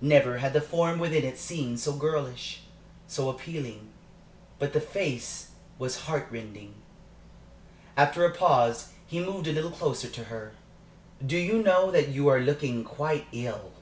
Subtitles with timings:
[0.00, 2.60] Never had the form within it seemed so girlish,
[3.08, 3.88] so appealing.
[4.60, 5.48] But the face
[5.80, 6.74] was heart rending.
[7.96, 10.52] After a pause he moved a little closer to her.
[11.26, 13.72] "Do you know that you are looking quite ill?"